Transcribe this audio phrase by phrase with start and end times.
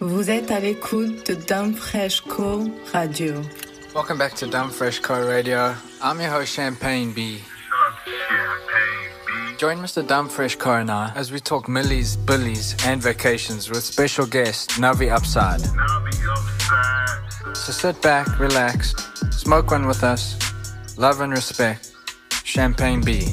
[0.00, 3.42] Vous êtes à l'écoute de Dumb Fresh Co Radio.
[3.94, 5.74] Welcome back to Dumb Fresh Co Radio.
[6.02, 7.38] I'm your host Champagne B.
[9.56, 10.06] Join Mr.
[10.06, 14.72] Dumb Fresh Co and I as we talk millies, billies, and vacations with special guest
[14.80, 15.62] Navi Upside.
[17.56, 18.94] So sit back, relax,
[19.30, 20.36] smoke one with us,
[20.98, 21.93] love and respect.
[22.58, 23.26] Champagne B.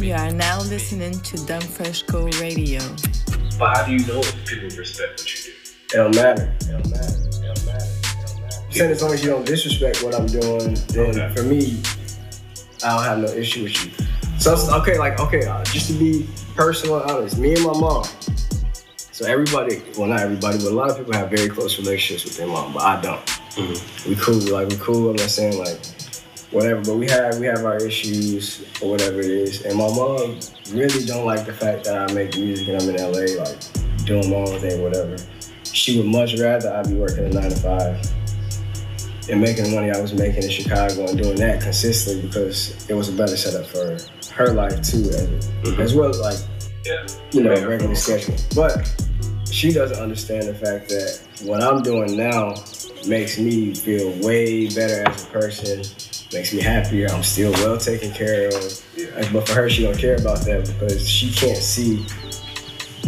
[0.00, 2.80] We are now listening to Dumb Fresh Co Radio.
[3.56, 5.58] But how do you know if people respect what you do?
[5.60, 6.52] It don't matter.
[6.58, 7.06] It don't matter.
[7.06, 7.84] It don't matter.
[7.84, 8.72] It don't.
[8.74, 11.34] Saying as long as you don't disrespect what I'm doing, then Okay.
[11.36, 11.80] for me,
[12.84, 13.92] I don't have no issue with you.
[14.40, 18.02] So okay, like okay, uh, just to be personal and honest, me and my mom.
[18.96, 22.38] So everybody, well not everybody, but a lot of people have very close relationships with
[22.38, 23.22] their mom, but I don't.
[24.04, 25.10] We cool, like we cool.
[25.10, 25.78] I'm not saying like
[26.54, 29.62] whatever, but we have we have our issues or whatever it is.
[29.62, 30.38] And my mom
[30.70, 33.58] really don't like the fact that I make music and I'm in LA, like
[34.06, 35.16] doing my own thing, whatever.
[35.64, 38.00] She would much rather I be working a nine to five
[39.28, 42.94] and making the money I was making in Chicago and doing that consistently because it
[42.94, 43.96] was a better setup for
[44.34, 45.80] her life too, as, mm-hmm.
[45.80, 46.38] as well as like
[46.84, 47.06] Yeah.
[47.32, 47.64] you know, Yeah.
[47.64, 48.36] regular schedule.
[48.54, 48.92] But
[49.50, 52.54] she doesn't understand the fact that what I'm doing now
[53.06, 55.82] makes me feel way better as a person,
[56.34, 57.06] makes me happier.
[57.10, 58.84] I'm still well taken care of.
[59.32, 62.04] But for her, she don't care about that because she can't see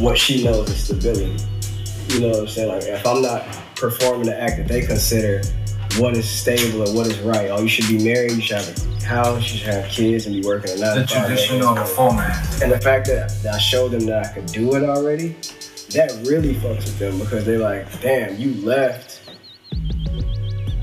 [0.01, 1.37] what she knows is stability.
[2.09, 2.69] You know what I'm saying?
[2.69, 3.45] Like if I'm not
[3.77, 5.43] performing the act that they consider
[5.99, 7.51] what is stable or what is right.
[7.51, 10.35] Oh, you should be married, you should have a house, you should have kids and
[10.35, 11.27] be working a nine The to five.
[11.27, 12.63] traditional format.
[12.63, 15.37] And the fact that, that I showed them that I could do it already,
[15.91, 19.16] that really fucks with them because they're like, damn, you left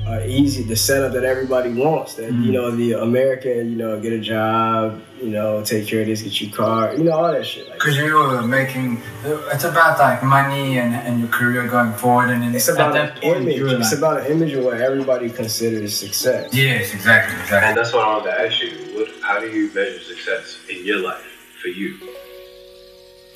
[0.08, 2.16] uh, easy the setup that everybody wants.
[2.16, 6.08] That you know, the American, you know, get a job, you know, take care of
[6.08, 7.70] this, get you a car, you know, all that shit.
[7.70, 12.30] Like, Because you're making, it's about like money and, and your career going forward.
[12.32, 13.56] And then it's about at an that image.
[13.58, 16.54] you're It's like, about an image of what everybody considers success.
[16.54, 17.70] yes, exactly, exactly.
[17.70, 18.72] And that's what I wanted to ask you.
[18.96, 21.24] What, how do you measure success in your life
[21.62, 21.98] for you?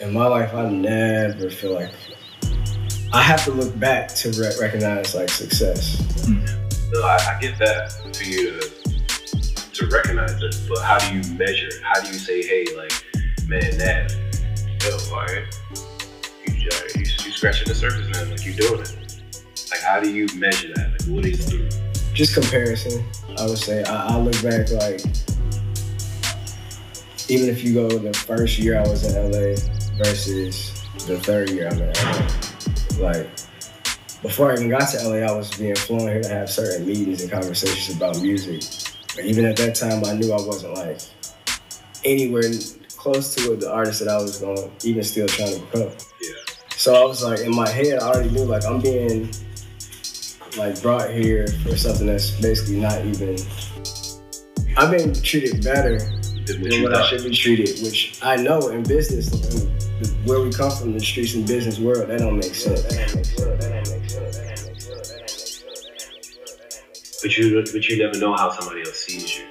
[0.02, 1.92] In my life, I never feel like
[3.14, 6.04] I have to look back to re- recognize like success.
[6.92, 8.88] No, I, I get that for you to
[9.78, 11.82] to recognize it, but how do you measure it?
[11.84, 12.92] How do you say, hey, like,
[13.48, 14.12] man, that,
[14.82, 15.46] yo, all right,
[16.48, 19.22] you, uh, you, you scratching the surface now, like you doing it.
[19.70, 20.94] Like, how do you measure that?
[20.94, 21.88] Like, what is the
[22.18, 23.06] just comparison.
[23.38, 25.02] I would say I, I look back like
[27.30, 29.54] even if you go the first year I was in LA
[30.04, 33.30] versus the third year I'm in LA, like
[34.28, 37.22] before I even got to LA, I was being flown here to have certain meetings
[37.22, 38.62] and conversations about music.
[39.16, 41.00] But even at that time, I knew I wasn't like
[42.04, 42.44] anywhere
[42.90, 45.82] close to what the artist that I was going, even still trying to become.
[46.22, 46.56] yeah?
[46.76, 49.30] So I was like, in my head, I already knew like I'm being
[50.58, 53.38] like brought here for something that's basically not even.
[54.76, 56.00] I've been treated better
[56.46, 59.72] than what I should be treated, which I know in business, in
[60.26, 62.84] where we come from, the streets and business world, that don't make sense.
[62.84, 63.36] That don't make sense.
[63.36, 63.57] That don't make sense.
[67.22, 69.46] But you, but you never know how somebody else sees you.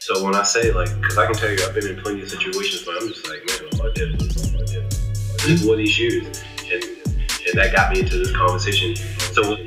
[0.00, 2.30] So when I say like, because I can tell you, I've been in plenty of
[2.30, 5.90] situations where I'm just like, man, did was, all I did was just wore these
[5.90, 6.24] shoes,
[6.72, 8.96] and and that got me into this conversation.
[8.96, 9.66] So when,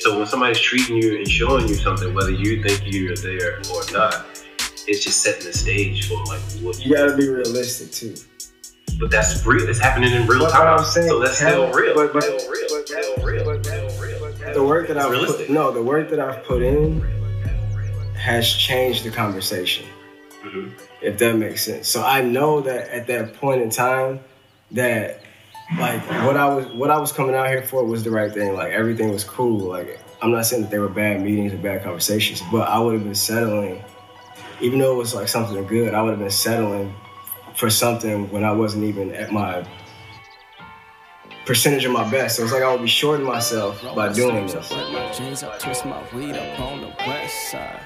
[0.00, 3.82] so when somebody's treating you and showing you something, whether you think you're there or
[3.92, 4.26] not,
[4.86, 6.84] it's just setting the stage for like what.
[6.84, 8.14] You gotta be realistic too.
[8.98, 9.68] But that's real.
[9.68, 10.78] It's happening in real But time.
[10.78, 11.94] I'm saying so that's still real.
[11.94, 12.48] but- but- still real.
[12.48, 12.67] but- still real.
[14.54, 15.46] The work that I've realistic.
[15.46, 17.00] put, no, the work that I've put in
[18.16, 19.84] has changed the conversation.
[20.44, 20.70] Mhm.
[21.00, 21.88] if that makes sense.
[21.88, 24.20] So I know that at that point in time,
[24.72, 25.20] that
[25.78, 28.54] like what I was what I was coming out here for was the right thing.
[28.54, 29.58] Like everything was cool.
[29.68, 32.94] Like I'm not saying that they were bad meetings or bad conversations, but I would
[32.94, 33.82] have been settling,
[34.60, 35.92] even though it was like something good.
[35.94, 36.94] I would have been settling
[37.56, 39.64] for something when I wasn't even at my
[41.48, 42.36] percentage of my best.
[42.36, 44.68] So it's like I would be shorting myself by doing this.
[45.16, 47.80] Jeans up, twist my weed up on the west side.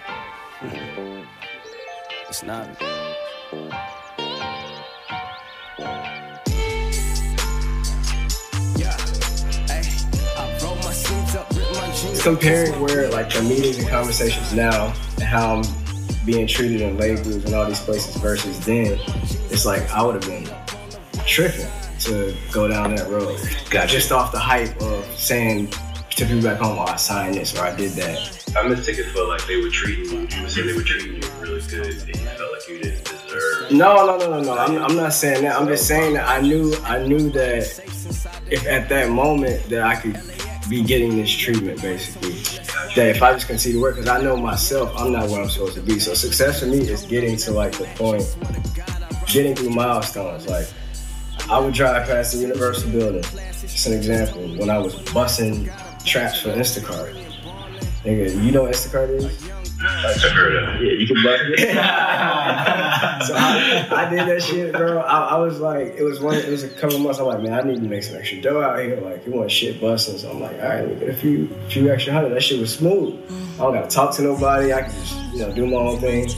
[2.29, 2.69] It's not.
[8.76, 8.97] Yeah,
[9.69, 9.85] hey,
[10.37, 13.88] I roll my sleeves up, rip my jeans up, comparing where like the meetings and
[13.88, 15.62] conversations now and how I'm
[16.26, 18.99] being treated in labels and all these places versus then,
[19.53, 20.49] it's like I would have been
[21.26, 21.70] tripping
[22.52, 23.40] go down that road.
[23.70, 23.93] Gotcha.
[23.93, 25.69] Just off the hype of saying
[26.16, 28.43] to people back home, oh, I signed this or I did that.
[28.56, 30.28] I mistook it for like they were treating you.
[30.28, 33.04] You were saying they were treating you really good, and you felt like you didn't
[33.04, 33.72] deserve.
[33.72, 34.58] No, no, no, no, no.
[34.58, 35.58] I'm, I'm not saying that.
[35.58, 37.62] I'm just saying that I knew I knew that
[38.50, 40.20] if at that moment that I could
[40.69, 42.34] be getting this treatment, basically,
[42.94, 45.31] that if I just continue to see the work, because I know myself, I'm not
[45.31, 45.98] where I'm supposed to be.
[45.98, 48.37] So success for me is getting to like the point,
[49.26, 50.46] getting through milestones.
[50.46, 50.69] Like
[51.50, 53.23] I would drive past the Universal building.
[53.23, 54.43] Just an example.
[54.56, 55.67] When I was bussing
[56.05, 57.15] traps for Instacart.
[58.05, 59.53] Nigga, you know what Instacart is?
[59.85, 60.83] I heard of it.
[60.83, 61.59] Yeah, you can bust it.
[63.27, 64.99] so I, I did that shit, bro.
[64.99, 67.19] I, I was like, it was one, it was a couple months.
[67.19, 69.00] I'm like, man, I need to make some extra dough out here.
[69.00, 70.19] Like, you want shit busting?
[70.19, 72.31] So I'm like, all right, me get a few, few extra hundred.
[72.31, 73.21] That shit was smooth.
[73.55, 74.73] I don't gotta talk to nobody.
[74.73, 76.29] I can just, you know, do my own thing.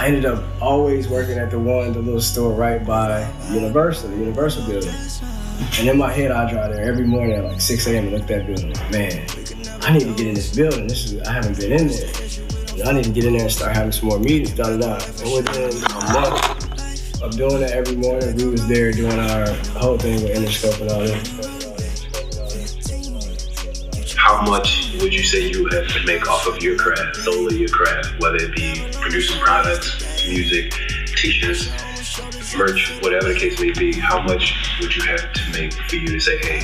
[0.00, 4.16] I ended up always working at the one, the little store right by Universal, the
[4.16, 4.94] Universal building.
[5.78, 8.04] And in my head, I drive there every morning at like 6 a.m.
[8.04, 8.72] and look at that building.
[8.90, 9.26] Man,
[9.82, 10.86] I need to get in this building.
[10.86, 12.10] This is I haven't been in there.
[12.86, 14.94] I need to get in there and start having some more meetings, da da da.
[14.94, 19.98] And within a month of doing that every morning, we was there doing our whole
[19.98, 21.50] thing with Interscope and all that.
[24.16, 27.68] How much would you say you have to make off of your craft, solely your
[27.68, 30.72] craft, whether it be producing products, music,
[31.16, 31.68] t-shirts,
[32.56, 33.92] merch, whatever the case may be?
[33.92, 36.60] How much would you have to make for you to say, hey,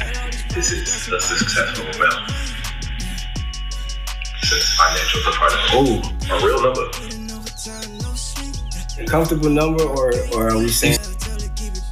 [0.54, 2.30] this is a successful amount?
[4.42, 6.90] Since financials are part of Oh, a real number.
[8.98, 10.98] A comfortable number, or or are we saying?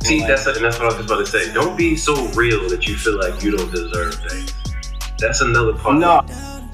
[0.02, 1.52] See, that's that's what I was about to say.
[1.52, 4.63] Don't be so real that you feel like you don't deserve things.
[5.18, 5.96] That's another part.
[5.96, 6.22] No,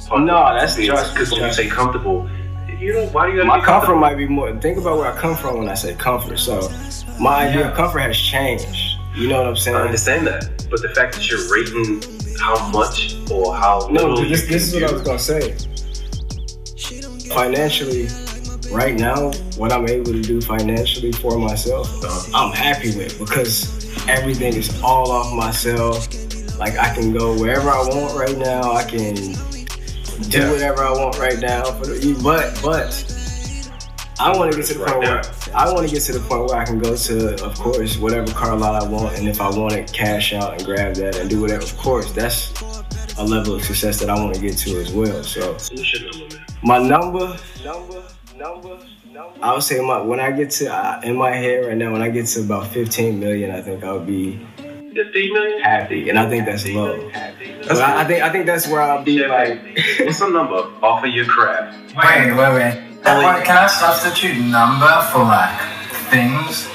[0.09, 2.29] part no, that's just- because when you say comfortable,
[2.79, 4.55] you know why do you my be comfort might be more.
[4.57, 6.39] Think about where I come from when I say comfort.
[6.39, 6.71] So
[7.21, 8.97] my idea of comfort has changed.
[9.15, 9.77] You know what I'm saying?
[9.77, 12.01] I understand that, but the fact that you're rating
[12.39, 15.55] how much or how No, little this, this is what I was gonna say.
[17.35, 18.09] Financially,
[18.73, 22.31] right now, what I'm able to do financially for myself, uh-huh.
[22.35, 26.09] I'm happy with because everything is all off myself.
[26.61, 28.73] Like I can go wherever I want right now.
[28.73, 30.51] I can do Yeah.
[30.53, 31.63] whatever I want right now.
[31.81, 31.89] But
[32.63, 33.17] but
[34.21, 35.13] I want to get to the Right point now.
[35.23, 35.23] where
[35.55, 38.31] I want to get to the point where I can go to, of course, whatever
[38.33, 41.31] car lot I want, and if I want to cash out and grab that and
[41.31, 42.53] do whatever, of course, that's
[43.19, 45.25] a level of success that I want to get to as well.
[45.25, 46.45] So What's your number, man?
[46.63, 48.03] my number, number,
[48.37, 48.79] number,
[49.11, 49.39] number.
[49.43, 52.03] I would say my when I get to uh, in my head right now, when
[52.03, 54.47] I get to about 15 million, I think I'll be.
[55.63, 57.11] Happy, and I think that's love.
[57.13, 59.61] That's But I, I think I think that's where I'll be like.
[60.01, 61.95] What's the number off of your craft?
[61.97, 62.83] Wait, wait, wait.
[63.03, 65.59] What, can I substitute number for like
[66.11, 66.69] things?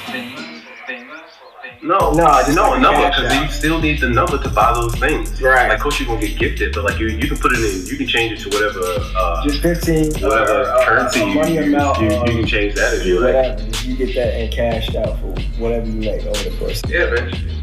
[1.82, 3.42] No, No, just no, like a number because out.
[3.44, 5.40] you still need the number to buy those things.
[5.40, 5.68] Right.
[5.68, 7.86] Like, of course, you're gonna get gifted, but like you, you can put it in.
[7.86, 8.80] You can change it to whatever,
[9.16, 11.66] uh, Just 15, whatever uh, currency uh, you money use.
[11.68, 13.34] amount, you, um, you can change that if you like.
[13.34, 13.62] whatever.
[13.86, 15.26] You get that and cashed out for
[15.62, 16.82] whatever you make over the course.
[16.88, 17.55] Yeah, man.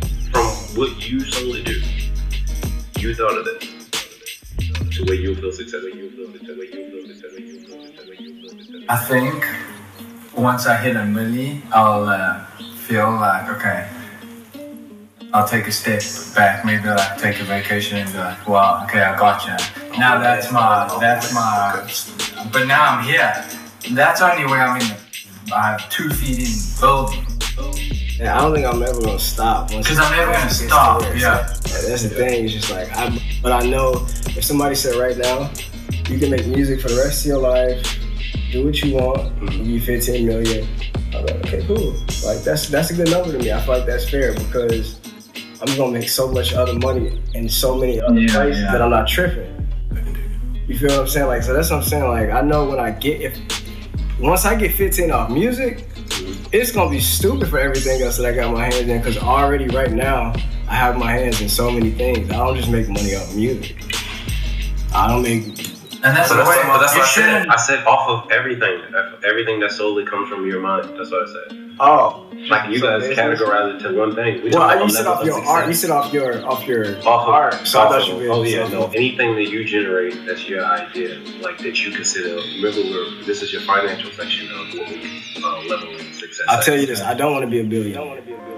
[0.75, 1.81] What you solely do,
[2.97, 3.89] you thought of this.
[4.97, 5.89] To where you feel successful.
[5.89, 6.57] You feel successful.
[6.57, 7.29] Where you feel successful.
[7.29, 8.07] Where you feel successful.
[8.07, 8.85] Where you feel.
[8.89, 9.45] I think
[10.35, 12.43] once I hit a milli, I'll uh,
[12.87, 13.87] feel like okay.
[15.31, 16.01] I'll take a step
[16.35, 19.97] back, maybe like take a vacation and be like, well, okay, I got you.
[19.99, 21.87] Now that's my, that's my,
[22.51, 23.45] but now I'm here.
[23.91, 24.87] That's only where I'm in.
[24.87, 27.32] The, I have two feet in building.
[28.19, 29.69] And I don't think I'm ever gonna stop.
[29.69, 31.37] Because I'm never gonna once it gets stop, to yeah.
[31.87, 32.45] That's the thing.
[32.45, 34.05] It's just like I, but I know
[34.35, 35.51] if somebody said right now,
[36.09, 37.97] you can make music for the rest of your life,
[38.51, 40.67] do what you want, give you 15 million.
[41.13, 41.91] I'm like, okay, cool.
[42.25, 43.51] Like that's that's a good number to me.
[43.51, 44.99] I feel like that's fair because
[45.61, 48.71] I'm gonna make so much other money in so many other Yeah, places yeah.
[48.73, 49.49] that I'm not tripping.
[50.67, 51.27] You feel what I'm saying?
[51.27, 52.03] Like so that's what I'm saying.
[52.05, 53.39] Like I know when I get if
[54.19, 55.87] once I get 15 off music,
[56.53, 59.67] it's gonna be stupid for everything else that I got my hands in because already
[59.69, 60.33] right now
[60.69, 62.29] I have my hands in so many things.
[62.29, 63.75] I don't just make money off music.
[64.93, 65.72] I don't make
[66.05, 66.63] And that's So the that's, way.
[66.67, 67.47] but that's you what I said.
[67.47, 68.81] I said off of everything.
[69.25, 70.97] Everything that solely comes from your mind.
[70.97, 71.75] That's what I said.
[71.79, 74.43] oh Like you So guys categorize it to one thing.
[74.43, 75.49] We well I about you said off your success.
[75.49, 75.67] art.
[75.67, 77.65] You said off your off your off of art.
[77.65, 78.87] So I off thought of- you oh yeah, no.
[78.87, 81.19] Anything that you generate, that's your idea.
[81.41, 82.35] Like that you consider.
[82.61, 86.45] Remember, we're, this is your financial section of what we uh, level of success.
[86.49, 87.01] I'll tell you this.
[87.01, 88.01] I don't want to be a billionaire.
[88.01, 88.52] I don't want to be a billionaire.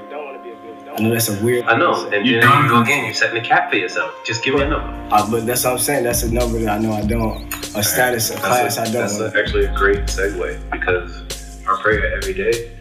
[0.98, 1.66] I know that's a weird.
[1.66, 2.64] I know, and You then don't.
[2.64, 3.04] you go again.
[3.06, 4.14] You're setting a cap for yourself.
[4.26, 4.88] Just give me a number.
[5.14, 6.04] Uh, but that's what I'm saying.
[6.06, 7.54] That's a number that I know I don't.
[7.76, 9.20] A status, a class That's, a, I don't.
[9.20, 12.72] that's a, actually a great segue because our prayer every day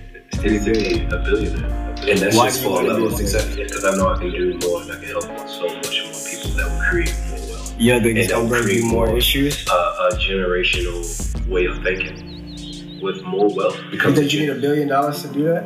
[0.45, 1.71] is to be a billionaire.
[2.07, 3.57] And that's Why just do you for a wanna of a success.
[3.57, 6.51] Because I know I can do more and I can help so much more people
[6.57, 7.75] that will create more wealth.
[7.79, 9.17] Yeah, don't think it's And gonna they'll bring you create more more.
[9.19, 9.67] issues?
[9.69, 13.77] a, a generational way of thinking with more wealth.
[13.85, 15.65] You Because think you need a billion dollars to do that?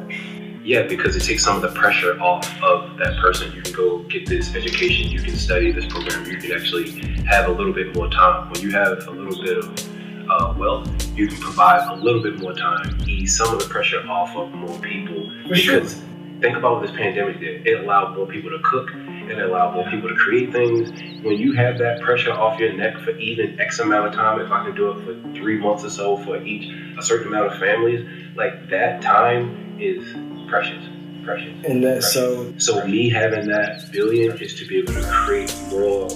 [0.65, 3.53] Yeah, because it takes some of the pressure off of that person.
[3.53, 6.91] You can go get this education, you can study this program, you can actually
[7.27, 8.51] have a little bit more time.
[8.51, 12.41] When you have a little bit of uh, wealth, you can provide a little bit
[12.41, 15.31] more time, ease some of the pressure off of more people.
[15.49, 15.81] For sure.
[15.81, 16.03] because
[16.41, 17.67] think about what this pandemic did.
[17.67, 18.91] It allowed more people to cook.
[18.95, 20.91] It allowed more people to create things.
[21.23, 24.51] When you have that pressure off your neck for even X amount of time, if
[24.51, 27.59] I can do it for three months or so for each a certain amount of
[27.59, 30.15] families, like that time is
[30.49, 30.83] precious,
[31.25, 31.53] precious.
[31.67, 32.13] And that precious.
[32.13, 36.09] so So me having that billion is to be able to create more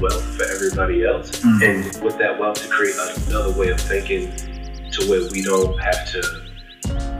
[0.00, 1.62] wealth for everybody else, Mm.
[1.62, 2.94] and with that wealth to create
[3.28, 4.32] another way of thinking,
[4.92, 6.20] to where we don't have to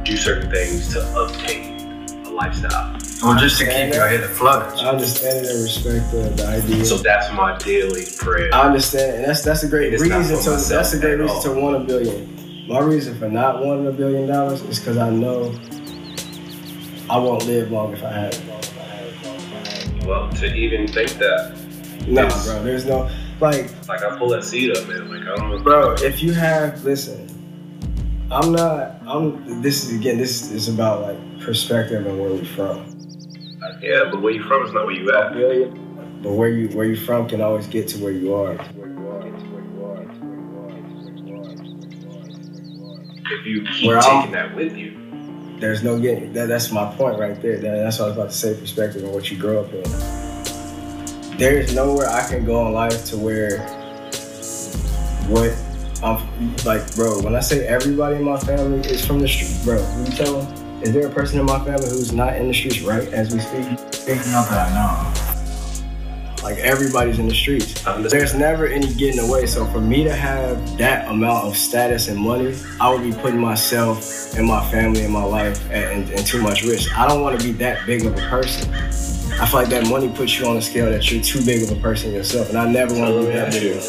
[0.05, 2.97] do certain things to obtain a lifestyle.
[3.23, 4.63] Well, just to keep your head afloat.
[4.79, 6.85] I understand and respect the, the idea.
[6.85, 8.49] So that's my daily prayer.
[8.55, 11.43] I understand, and that's that's a great It's reason to that's a great reason all.
[11.43, 12.67] to want a billion.
[12.69, 15.53] My reason for not wanting a billion dollars is because I know
[17.11, 20.05] I won't live long if I have it.
[20.07, 21.55] Well, to even think that,
[22.07, 23.11] Nah, bro, there's no
[23.41, 25.11] like, like I pull that seat up, man.
[25.11, 25.63] Like I don't.
[25.63, 25.93] bro.
[25.99, 27.27] If you have, listen,
[28.31, 29.01] I'm not.
[29.07, 29.63] I'm.
[29.63, 30.17] This is again.
[30.19, 32.79] This is about like perspective and where we're from.
[33.63, 35.33] Uh, yeah, but where you from is not where you at.
[35.35, 38.57] billion, but where you where you from can always get to where you are.
[43.31, 44.98] If you keep Where I'm- taking that with you,
[45.61, 46.49] There's no getting that.
[46.49, 47.59] That's my point right there.
[47.59, 48.55] That, that's what I was about to say.
[48.61, 49.83] Perspective and what you grow up in.
[51.37, 53.59] There's nowhere I can go in life to where
[55.29, 55.57] what
[56.03, 57.21] I'm like, bro.
[57.23, 60.83] When I say everybody in my family is from the street, bro, you tell them?
[60.83, 63.41] Is there a person in my family who's not in the streets right as we
[63.41, 63.65] speak?
[64.31, 65.18] Not that I know.
[66.49, 67.85] Like everybody's in the streets.
[68.11, 69.45] There's never any getting away.
[69.45, 73.39] So for me to have that amount of status and money, I would be putting
[73.39, 76.97] myself and my family and my life at, in, too much risk.
[76.97, 78.73] I don't want to be that big of a person.
[78.73, 81.77] I feel like that money puts you on a scale that you're too big of
[81.77, 83.83] a person yourself, and I never want to be that big.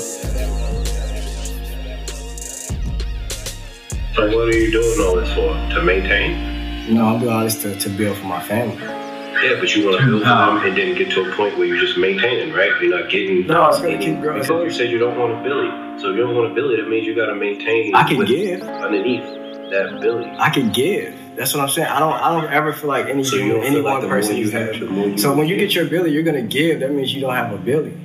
[4.15, 5.53] So what are you doing all this for?
[5.75, 6.93] To maintain?
[6.93, 8.98] no, I'm doing all this to, to build for my family.
[9.43, 11.79] Yeah, but you want to build them and then get to a point where you're
[11.79, 12.71] just maintaining, right?
[12.81, 13.47] You're not getting.
[13.47, 14.41] No, it's gonna keep growing.
[14.41, 15.69] Because you said you don't want a Billy.
[16.01, 17.95] So if you don't want a Billy, that means you got to maintain.
[17.95, 18.61] I can give.
[18.63, 19.23] underneath
[19.71, 20.29] that Billy.
[20.39, 21.15] I can give.
[21.35, 21.87] That's what I'm saying.
[21.87, 22.13] I don't.
[22.13, 24.73] I don't ever feel like any So you any feel like one person you have,
[24.73, 24.79] that.
[24.79, 25.17] the more you.
[25.17, 26.81] So when you get your Billy, you're gonna give.
[26.81, 27.97] That means you don't have a Billy.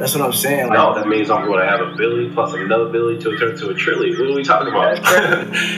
[0.00, 0.68] That's what I'm saying.
[0.68, 3.54] Like, No, that means I'm going to have a Billy plus another Billy to turn
[3.58, 4.18] to a trillion.
[4.18, 4.96] What are we talking about?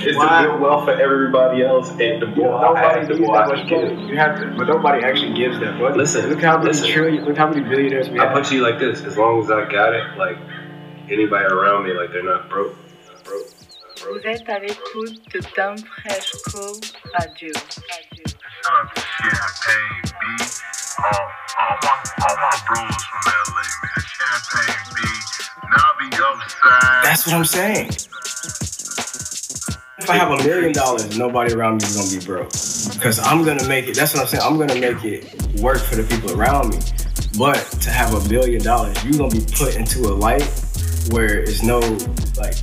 [0.07, 0.43] it's Why?
[0.43, 3.67] to build wealth for everybody else, and the more I have, the more I can
[3.69, 3.99] give.
[4.09, 5.97] You have to, but nobody actually gives that money.
[5.97, 6.89] Listen, look how many listen.
[6.89, 8.35] trillion, look how many billionaires we I have.
[8.35, 10.39] put you like this: as long as I got it, like
[11.11, 12.77] anybody around me, like they're not broke,
[13.09, 16.79] not broke, not Vous êtes à l'écoute de Dumb Fresh Co.
[17.19, 17.53] Radio.
[18.63, 20.45] Champagne B.
[21.03, 21.27] All,
[21.83, 21.95] my
[22.29, 24.03] all my bros from LA, man.
[24.07, 25.03] Champagne B.
[26.13, 27.05] Upside.
[27.05, 27.89] That's what I'm saying.
[29.99, 32.51] If I have a million dollars, nobody around me is gonna be broke.
[32.95, 33.97] Because I'm gonna make it.
[33.97, 34.43] That's what I'm saying.
[34.45, 36.79] I'm gonna make it work for the people around me.
[37.39, 41.63] But to have a billion dollars, you're gonna be put into a life where it's
[41.63, 41.81] no
[42.37, 42.55] like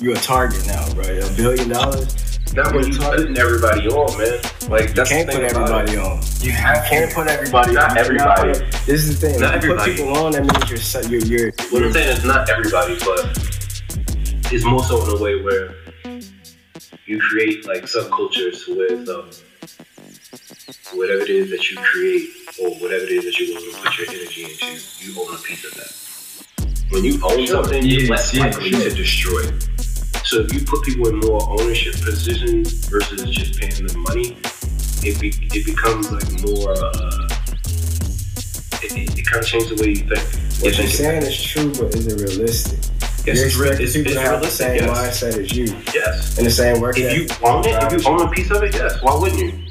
[0.00, 1.04] you're a target now, bro.
[1.04, 2.14] A billion dollars,
[2.54, 4.40] Not when you putting everybody on, man.
[4.68, 6.20] Like you that's can't the put everybody on.
[6.40, 7.14] You You have can't to.
[7.16, 7.72] put everybody.
[7.72, 7.96] Not on.
[7.96, 8.52] You everybody.
[8.52, 9.40] put- This is the thing.
[9.40, 9.94] Not you put everybody.
[9.96, 13.38] people on, that means you're su- you're you're, What I'm saying is not everybody, but
[14.52, 15.74] it's more so in a way where
[17.06, 19.30] you create like subcultures with um,
[20.98, 22.28] whatever it is that you create
[22.60, 24.66] or whatever it is that you're willing to put your energy into,
[25.00, 25.92] you own a piece of that.
[26.90, 29.68] When you own something, you're less likely to destroy it.
[30.24, 34.36] So if you put people in more ownership positions versus just paying them money,
[35.02, 36.72] it be, it becomes like more.
[36.72, 37.28] Uh,
[38.84, 40.62] it, it, it kind of changes the way you think.
[40.62, 42.78] what you're saying is true, but is it realistic?
[43.26, 45.22] Yes, you're expecting it's, people to have the same Yes.
[45.22, 45.64] mindset as you
[45.94, 46.38] yes.
[46.38, 46.98] and the same work.
[46.98, 49.00] If you own it, if you own a piece of it, yes.
[49.02, 49.61] Why wouldn't you?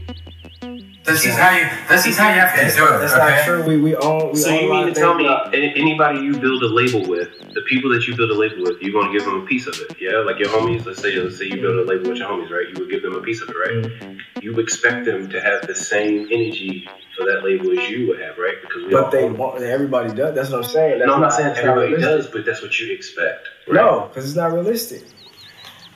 [1.03, 1.67] This is how you.
[1.89, 2.99] This is how you have to That's, do it.
[2.99, 3.35] that's okay?
[3.35, 3.63] not true.
[3.63, 4.31] We we own.
[4.33, 7.29] We So own you mean to tell me a- anybody you build a label with,
[7.55, 9.73] the people that you build a label with, you're gonna give them a piece of
[9.79, 10.19] it, yeah?
[10.19, 10.85] Like your homies.
[10.85, 12.67] Let's say let's say you build a label with your homies, right?
[12.69, 13.83] You would give them a piece of it, right?
[13.91, 14.17] Mm-hmm.
[14.43, 18.37] You expect them to have the same energy for that label as you would have,
[18.37, 18.55] right?
[18.61, 19.61] Because we all But they want.
[19.63, 20.35] Everybody does.
[20.35, 20.99] That's what I'm saying.
[20.99, 22.01] That's No, I'm not saying everybody realistic.
[22.09, 23.47] does, but that's what you expect.
[23.67, 25.01] No, because it's not realistic.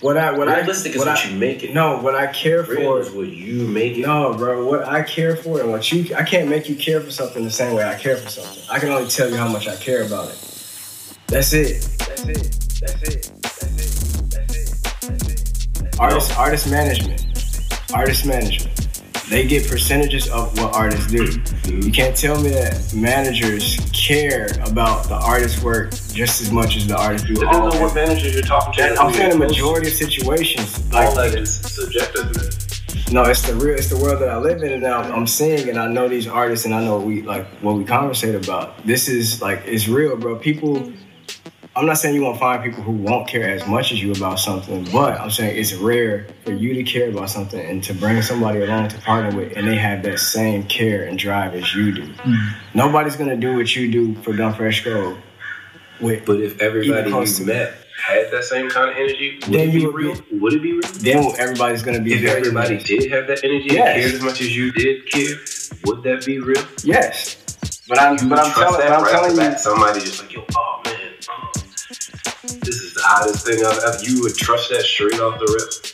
[0.01, 1.73] What I what Realistic I is what I, you make it.
[1.73, 2.99] No, what I care Real for.
[2.99, 4.01] is what you make it.
[4.01, 4.65] No, bro.
[4.67, 7.49] What I care for and what you I can't make you care for something the
[7.49, 8.63] same way I care for something.
[8.69, 10.37] I can only tell you how much I care about it.
[11.27, 11.81] That's it.
[11.99, 12.35] That's it.
[12.81, 12.81] That's it.
[12.81, 13.31] That's it.
[13.41, 14.31] That's it.
[14.31, 15.71] That's it.
[15.73, 15.99] That's it.
[15.99, 17.25] Artist, artist management.
[17.93, 18.84] Artist management.
[19.29, 21.41] They get percentages of what artists do.
[21.71, 26.85] You can't tell me that managers care about the artist's work just as much as
[26.87, 27.33] the artists do.
[27.33, 29.01] Depends on what managers you're talking to.
[29.01, 32.49] I'm saying the majority of situations, like All that is subjective, man.
[33.11, 35.69] no, it's the real, it's the world that I live in, and now I'm seeing,
[35.69, 38.85] and I know these artists, and I know what we like what we conversate about.
[38.85, 40.35] This is like it's real, bro.
[40.35, 40.93] People,
[41.77, 44.39] I'm not saying you won't find people who won't care as much as you about
[44.39, 48.21] something, but I'm saying it's rare for you to care about something and to bring
[48.21, 51.91] somebody along to partner with, and they have that same care and drive as you
[51.91, 52.03] do.
[52.13, 52.53] Mm.
[52.75, 55.17] Nobody's gonna do what you do for Dumb Fresh Co.
[55.99, 57.73] With But if everybody Even you to- met
[58.05, 60.13] had that same kind of energy, would Then it you be would real?
[60.15, 60.81] be- Would it be real?
[60.99, 62.83] then everybody's gonna be If very everybody nice.
[62.85, 63.87] did have that energy Yes.
[63.95, 65.35] and cared as much as you did care,
[65.85, 66.63] would that be real?
[66.83, 67.37] Yes,
[67.87, 69.57] but I'm You but I'm telling that but I'm telling you.
[69.57, 70.74] somebody just like, yo, man, oh,
[73.13, 74.03] this is the hottest thing I've ever.
[74.03, 75.91] You would trust that straight off the rip.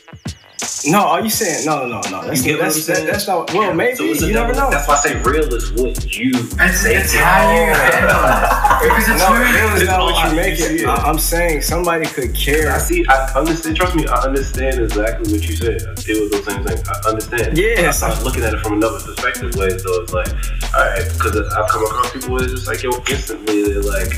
[0.87, 2.25] No, are you saying no, no, no?
[2.25, 3.07] That's You get what that's I'm that, saying?
[3.07, 3.53] that's not.
[3.53, 4.69] Well, maybe So it's a you never know.
[4.71, 6.95] That's why I say real is what you It's, say.
[6.97, 8.89] it's how you handle it.
[8.89, 9.45] Because it's no, real.
[9.45, 10.81] real is It's not what you you make it.
[10.81, 10.87] it.
[10.87, 12.71] I, I'm saying somebody could care.
[12.71, 13.05] I see.
[13.07, 13.75] I understand.
[13.77, 14.07] Trust me.
[14.07, 15.81] I understand exactly what you said.
[15.85, 16.81] I deal with those same things.
[16.89, 17.57] I understand.
[17.57, 17.93] Yeah.
[18.01, 19.53] I was looking at it from another perspective.
[19.55, 20.29] Way so it's like,
[20.73, 24.13] all right, because I've come across people where it's just like, yo, instantly they're like,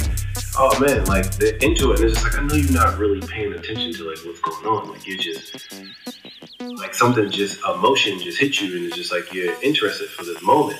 [0.58, 3.26] oh man, like they're into it, and it's just like, I know you're not really
[3.28, 4.90] paying attention to like what's going on.
[4.90, 5.74] Like you're just
[6.60, 10.42] like something just emotion just hit you, and it's just like you're interested for this
[10.42, 10.80] moment.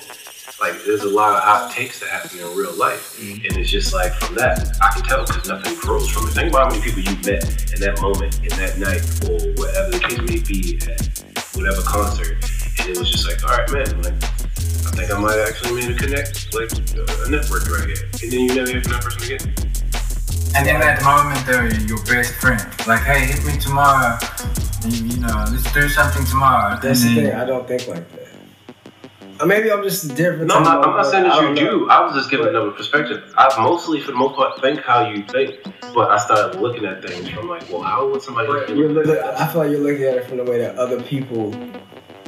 [0.60, 3.44] Like there's a lot of hot takes that happen in real life, mm-hmm.
[3.46, 6.30] and it's just like from that I can tell because nothing grows from it.
[6.30, 9.90] Think about how many people you met in that moment, in that night, or whatever
[9.90, 12.38] the case may be at whatever concert,
[12.80, 14.14] and it was just like, all right, man, like
[14.86, 18.30] I think I might actually made a connect, like uh, a network right here, and
[18.30, 19.63] then you never hear from that person again.
[20.56, 22.62] And in that moment, they're your best friend.
[22.86, 24.18] Like, hey, hit me tomorrow.
[24.84, 26.78] And, you know, let's do something tomorrow.
[26.80, 27.34] That's and the thing.
[27.34, 28.28] I don't think like that.
[29.40, 30.46] Or maybe I'm just different.
[30.46, 31.88] No, I'm not, I'm not saying that you don't know.
[31.88, 33.34] I was just giving another perspective.
[33.36, 35.56] I mostly, for the most part, think how you think,
[35.92, 38.46] but I started looking at things from like, well, how would somebody?
[38.46, 39.40] But feel you're about looking, that?
[39.40, 41.52] I feel like you're looking at it from the way that other people.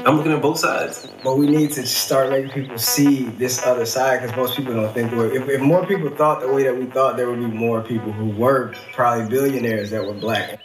[0.06, 1.08] I'm looking at both sides.
[1.24, 4.94] But we need to start making people see this other side because most people don't
[4.94, 5.26] think the way.
[5.26, 8.12] If, if more people thought the way that we thought, there would be more people
[8.12, 10.60] who were probably billionaires that were black.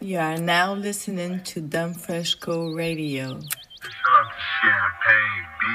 [0.00, 3.40] You are now listening to Dumb Fresh Co Radio.
[3.40, 4.26] Shout out
[4.60, 5.66] Champagne B.